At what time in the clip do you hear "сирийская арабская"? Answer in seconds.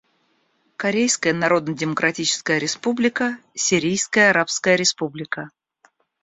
3.53-4.75